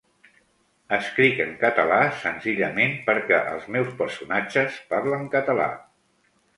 [0.97, 5.73] Escric en català senzillament perquè els meus personatges parlen català.